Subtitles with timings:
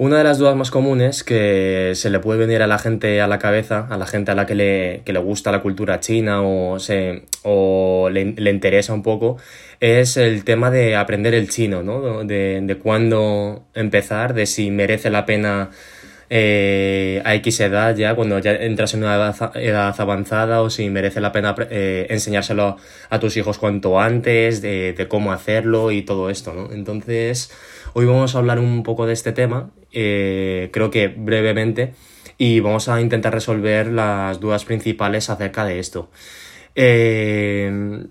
[0.00, 3.26] Una de las dudas más comunes que se le puede venir a la gente a
[3.26, 6.40] la cabeza, a la gente a la que le, que le gusta la cultura china
[6.40, 9.36] o, se, o le, le, interesa un poco,
[9.78, 12.24] es el tema de aprender el chino, ¿no?
[12.24, 15.68] De, de cuándo empezar, de si merece la pena
[16.32, 21.20] eh, a X edad ya, cuando ya entras en una edad, avanzada o si merece
[21.20, 22.76] la pena eh, enseñárselo
[23.10, 26.72] a tus hijos cuanto antes, de, de, cómo hacerlo y todo esto, ¿no?
[26.72, 27.50] Entonces,
[27.94, 31.94] hoy vamos a hablar un poco de este tema, eh, creo que brevemente,
[32.38, 36.10] y vamos a intentar resolver las dudas principales acerca de esto.
[36.76, 38.06] Eh,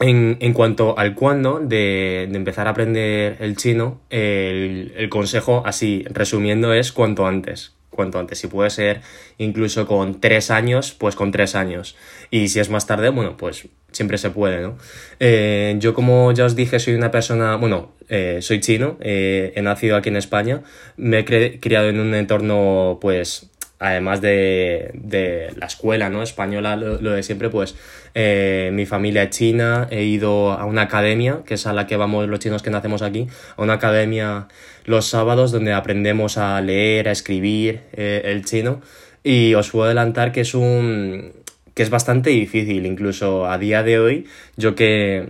[0.00, 6.04] en, en, cuanto al cuándo de, empezar a aprender el chino, el, el, consejo, así
[6.10, 7.72] resumiendo, es cuanto antes.
[7.90, 8.38] Cuanto antes.
[8.38, 9.00] Si puede ser
[9.38, 11.96] incluso con tres años, pues con tres años.
[12.30, 14.76] Y si es más tarde, bueno, pues siempre se puede, ¿no?
[15.20, 19.62] Eh, yo, como ya os dije, soy una persona, bueno, eh, soy chino, eh, he
[19.62, 20.62] nacido aquí en España,
[20.96, 26.22] me he criado en un entorno, pues, además de, de, la escuela ¿no?
[26.22, 27.76] española, lo, lo de siempre, pues
[28.14, 31.96] eh, mi familia es china, he ido a una academia, que es a la que
[31.96, 34.48] vamos los chinos que nacemos aquí, a una academia
[34.84, 38.80] los sábados donde aprendemos a leer, a escribir eh, el chino
[39.22, 41.32] y os puedo adelantar que es un
[41.74, 45.28] que es bastante difícil, incluso a día de hoy, yo que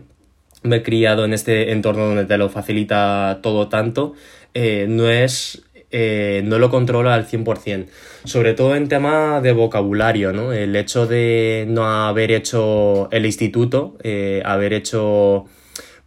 [0.62, 4.14] me he criado en este entorno donde te lo facilita todo tanto,
[4.54, 7.86] eh, no es eh, no lo controla al 100%.
[8.25, 10.53] Sobre todo en tema de vocabulario, ¿no?
[10.53, 15.47] El hecho de no haber hecho el instituto, eh, haber hecho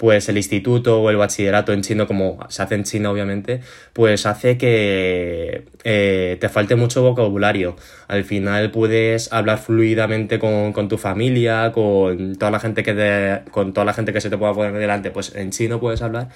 [0.01, 3.61] pues el instituto o el bachillerato en chino, como se hace en China obviamente,
[3.93, 7.75] pues hace que eh, te falte mucho vocabulario.
[8.07, 13.51] Al final puedes hablar fluidamente con, con tu familia, con toda la gente que te,
[13.51, 16.29] con toda la gente que se te pueda poner delante, pues en chino puedes hablar,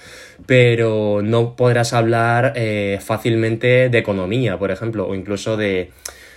[0.46, 5.90] pero no podrás hablar eh, fácilmente de economía, por ejemplo, o incluso de,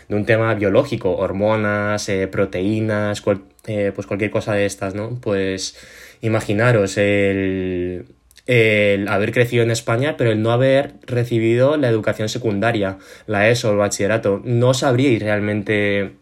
[0.09, 3.23] de un tema biológico, hormonas, eh, proteínas,
[3.67, 5.19] eh, pues cualquier cosa de estas, ¿no?
[5.21, 5.77] Pues
[6.21, 8.05] imaginaros el,
[8.47, 13.71] el haber crecido en España, pero el no haber recibido la educación secundaria, la ESO,
[13.71, 16.13] el bachillerato, no sabríais realmente,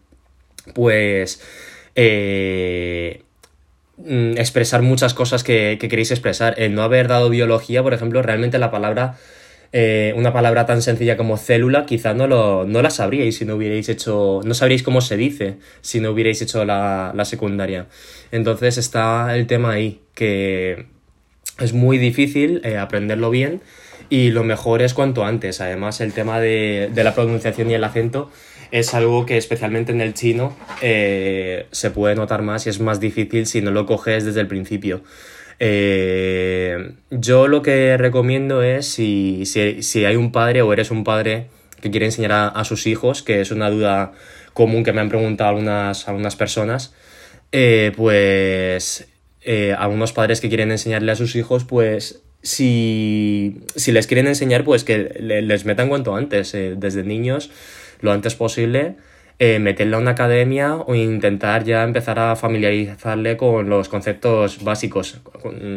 [0.74, 1.40] pues,
[1.94, 3.22] eh,
[4.36, 6.54] expresar muchas cosas que, que, queréis expresar.
[6.58, 9.16] El no haber dado biología, por ejemplo, realmente la palabra,
[9.72, 13.56] eh, una palabra tan sencilla como célula, quizá no, lo, no la sabríais si no
[13.56, 17.86] hubierais hecho, no sabríais cómo se dice si no hubierais hecho la, la secundaria.
[18.32, 20.86] Entonces está el tema ahí, que
[21.58, 23.60] es muy difícil eh, aprenderlo bien
[24.10, 25.60] y lo mejor es cuanto antes.
[25.60, 28.30] Además, el tema de, de la pronunciación y el acento
[28.70, 33.00] es algo que especialmente en el chino eh, se puede notar más y es más
[33.00, 35.02] difícil si no lo coges desde el principio.
[35.60, 41.02] Eh, yo lo que recomiendo es si, si, si, hay un padre o eres un
[41.02, 41.48] padre
[41.80, 44.12] que quiere enseñar a, sus hijos, que es una duda
[44.52, 46.92] común que me han preguntado algunas, algunas personas,
[47.52, 49.08] eh, pues
[49.42, 54.26] eh, a unos padres que quieren enseñarle a sus hijos, pues si, si les quieren
[54.26, 57.50] enseñar, pues que les metan cuanto antes, eh, desde niños,
[58.00, 58.96] lo antes posible,
[59.38, 65.20] eh, meterle a una academia o intentar ya empezar a familiarizarle con los conceptos básicos.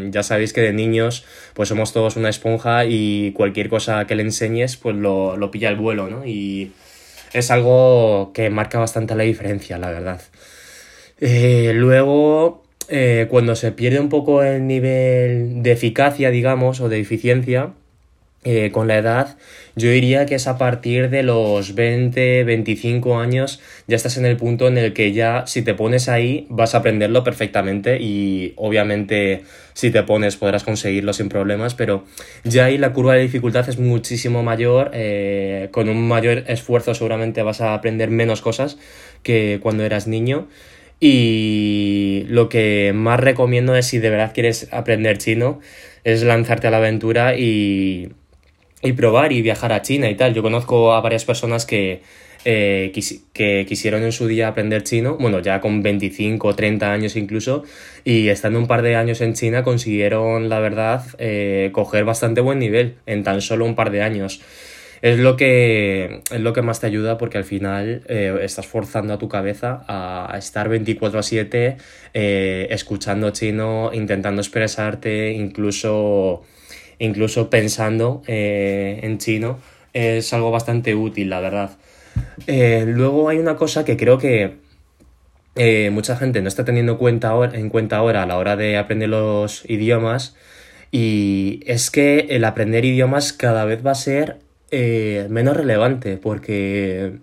[0.10, 4.24] Ya sabéis que de niños pues somos todos una esponja y cualquier cosa que le
[4.24, 6.26] enseñes pues lo, lo pilla el vuelo, ¿no?
[6.26, 6.72] Y
[7.34, 10.22] es algo que marca bastante la diferencia, la verdad.
[11.20, 17.00] Eh, luego, eh, cuando se pierde un poco el nivel de eficacia, digamos, o de
[17.00, 17.74] eficiencia,
[18.44, 19.38] eh, con la edad,
[19.76, 24.36] yo diría que es a partir de los 20, 25 años, ya estás en el
[24.36, 29.44] punto en el que ya si te pones ahí vas a aprenderlo perfectamente y obviamente
[29.74, 32.04] si te pones podrás conseguirlo sin problemas, pero
[32.44, 37.44] ya ahí la curva de dificultad es muchísimo mayor, eh, con un mayor esfuerzo seguramente
[37.44, 38.80] vas a aprender menos cosas
[39.22, 40.48] que cuando eras niño.
[41.04, 45.60] Y lo que más recomiendo es si de verdad quieres aprender chino,
[46.04, 48.12] es lanzarte a la aventura y,
[48.82, 50.34] y probar y viajar a China y tal.
[50.34, 52.02] Yo conozco a varias personas que,
[52.46, 56.92] eh, quis que quisieron en su día aprender chino, bueno, ya con 25 o 30
[56.92, 57.64] años incluso,
[58.04, 62.60] y estando un par de años en China consiguieron, la verdad, eh, coger bastante buen
[62.60, 64.42] nivel en tan solo un par de años
[65.02, 69.14] es lo que, es lo que más te ayuda porque al final eh, estás forzando
[69.14, 71.78] a tu cabeza a, estar 24 a 7
[72.14, 76.44] eh, escuchando chino, intentando expresarte, incluso,
[77.02, 79.60] incluso pensando eh, en chino.
[79.94, 81.72] Es algo bastante útil, la verdad.
[82.48, 84.58] Eh, luego hay una cosa que creo que
[85.56, 89.10] eh, mucha gente no está teniendo cuenta en cuenta ahora a la hora de aprender
[89.10, 90.36] los idiomas
[90.92, 94.40] y es que el aprender idiomas cada vez va a ser
[94.72, 97.18] menos relevante, porque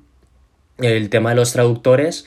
[0.76, 2.26] el tema de los traductores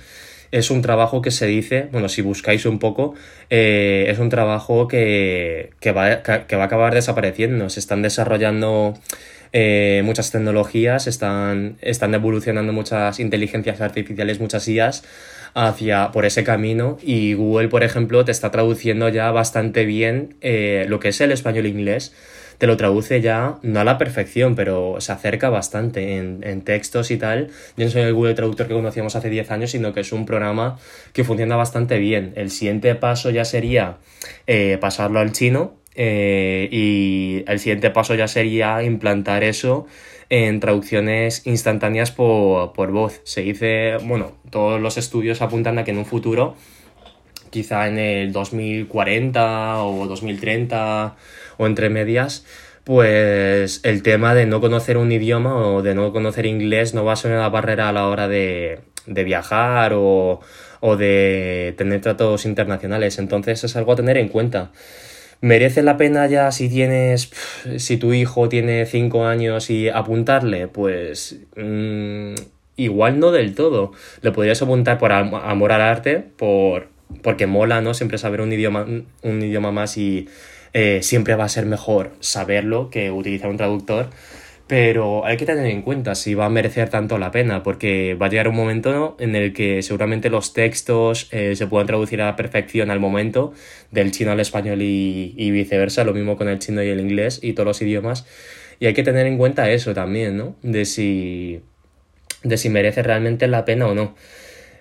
[0.52, 3.16] es un trabajo que se dice, bueno, si buscáis un poco,
[3.50, 7.70] eh, es un trabajo que, que, va, que, va a acabar desapareciendo.
[7.70, 8.94] Se están desarrollando
[9.54, 15.04] eh, muchas tecnologías, están, están evolucionando muchas inteligencias artificiales, muchas IAs
[15.54, 20.86] hacia por ese camino y Google, por ejemplo, te está traduciendo ya bastante bien eh,
[20.88, 22.14] lo que es el español inglés
[22.62, 27.18] te lo traduce ya, no a la perfección, pero se acerca bastante en, textos y
[27.18, 27.48] tal.
[27.76, 30.28] Yo no soy el Google Traductor que conocíamos hace 10 años, sino que es un
[30.28, 30.78] programa
[31.12, 32.34] que funciona bastante bien.
[32.36, 33.98] El siguiente paso ya sería
[34.46, 39.88] eh, pasarlo al chino eh, y el siguiente paso ya sería implantar eso
[40.30, 43.22] en traducciones instantáneas por, por voz.
[43.24, 46.56] Se dice, bueno, todos los estudios apuntan a que en un futuro
[47.52, 51.16] quizá en el 2040 o 2030
[51.58, 52.46] o entre medias,
[52.84, 57.14] pues el tema de no conocer un idioma o de no conocer inglés no va
[57.14, 60.42] a ser una barrera a la hora de, de viajar o,
[60.80, 63.20] o de tener tratos internacionales.
[63.20, 64.72] Entonces es algo a tener en cuenta.
[65.42, 67.32] ¿Merece la pena ya si tienes,
[67.78, 70.68] si tu hijo tiene 5 años y apuntarle?
[70.68, 72.36] Pues mm,
[72.76, 73.92] igual no del todo.
[74.22, 76.91] Le podrías apuntar por amor al arte, por
[77.22, 77.94] porque mola, ¿no?
[77.94, 78.86] Siempre saber un idioma,
[79.22, 80.28] un idioma más y
[80.74, 84.10] eh, siempre va a ser mejor saberlo que utilizar un traductor.
[84.68, 88.28] Pero hay que tener en cuenta si va a merecer tanto la pena, porque va
[88.28, 92.28] a llegar un momento en el que seguramente los textos eh, se puedan traducir a
[92.28, 93.52] la perfección al momento,
[93.92, 97.40] del chino al español y, y viceversa, lo mismo con el chino y el inglés
[97.44, 98.26] y todos los idiomas.
[98.80, 100.56] Y hay que tener en cuenta eso también, ¿no?
[100.64, 101.62] De si,
[102.44, 104.16] de si merece realmente la pena o no.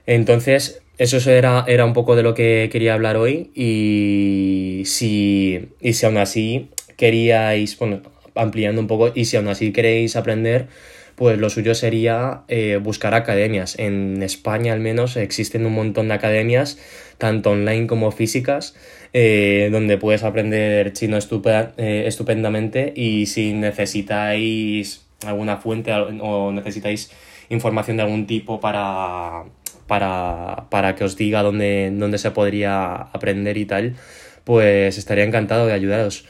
[0.07, 5.95] Entonces, eso era, era un poco de lo que quería hablar hoy y si, y
[5.95, 8.03] si aún así queríais, bueno,
[8.35, 10.69] ampliando un poco, y si aún así queréis aprender,
[11.15, 13.79] pues lo suyo sería eh, buscar academias.
[13.79, 16.79] En España al menos existen un montón de academias,
[17.17, 18.75] tanto online como físicas,
[19.15, 27.11] eh, donde puedes aprender chino eh, estupendamente y si necesitáis alguna fuente o necesitáis
[27.49, 29.45] información de algún tipo para
[29.91, 33.97] para, para que os diga dónde, dónde se podría aprender y tal,
[34.45, 36.27] pues estaría encantado de ayudaros.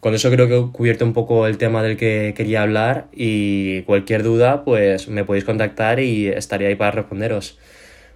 [0.00, 3.82] Con eso creo que he cubierto un poco el tema del que quería hablar y
[3.82, 7.56] cualquier duda pues me podéis contactar y estaría ahí para responderos.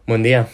[0.05, 0.49] Buen día.